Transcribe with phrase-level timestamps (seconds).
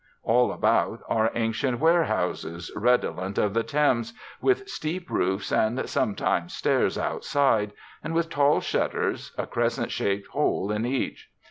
[0.23, 6.97] All about are ancient warehouses, redolent of the Thames, with steep roofs and sometimes stairs
[6.97, 7.71] outside,
[8.03, 11.29] and with tall shutters, a crescent shaped hole in each.